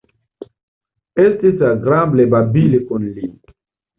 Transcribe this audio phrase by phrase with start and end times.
[1.25, 3.29] Estis agrable babili kun li.